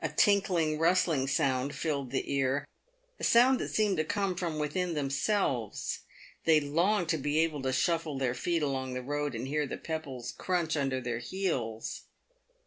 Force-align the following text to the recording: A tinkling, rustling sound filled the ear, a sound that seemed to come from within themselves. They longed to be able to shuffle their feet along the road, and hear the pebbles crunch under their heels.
A 0.03 0.09
tinkling, 0.09 0.79
rustling 0.79 1.27
sound 1.27 1.75
filled 1.75 2.09
the 2.09 2.33
ear, 2.33 2.65
a 3.19 3.23
sound 3.23 3.59
that 3.59 3.67
seemed 3.69 3.97
to 3.97 4.03
come 4.03 4.33
from 4.35 4.57
within 4.57 4.95
themselves. 4.95 5.99
They 6.45 6.59
longed 6.59 7.07
to 7.09 7.19
be 7.19 7.37
able 7.41 7.61
to 7.61 7.71
shuffle 7.71 8.17
their 8.17 8.33
feet 8.33 8.63
along 8.63 8.95
the 8.95 9.03
road, 9.03 9.35
and 9.35 9.47
hear 9.47 9.67
the 9.67 9.77
pebbles 9.77 10.31
crunch 10.31 10.75
under 10.75 11.01
their 11.01 11.19
heels. 11.19 12.05